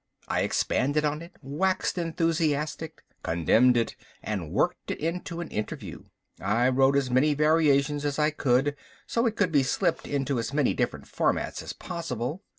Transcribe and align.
I 0.27 0.41
expanded 0.41 1.05
on 1.05 1.21
it, 1.21 1.33
waxed 1.43 1.95
enthusiastic, 1.99 3.03
condemned 3.21 3.77
it, 3.77 3.95
and 4.23 4.49
worked 4.51 4.89
it 4.89 4.99
into 4.99 5.41
an 5.41 5.49
interview. 5.49 6.05
I 6.39 6.69
wrote 6.69 6.95
as 6.95 7.11
many 7.11 7.35
variations 7.35 8.03
as 8.03 8.17
I 8.17 8.31
could, 8.31 8.75
so 9.05 9.27
it 9.27 9.35
could 9.35 9.51
be 9.51 9.61
slipped 9.61 10.07
into 10.07 10.39
as 10.39 10.53
many 10.53 10.73
different 10.73 11.05
formats 11.05 11.61
as 11.61 11.73
possible. 11.73 12.41